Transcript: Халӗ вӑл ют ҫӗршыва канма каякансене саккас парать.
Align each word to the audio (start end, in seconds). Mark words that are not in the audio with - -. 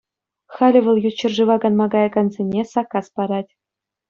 Халӗ 0.53 0.79
вӑл 0.87 0.97
ют 1.07 1.15
ҫӗршыва 1.19 1.55
канма 1.67 1.85
каякансене 1.97 2.61
саккас 2.71 3.05
парать. 3.21 3.51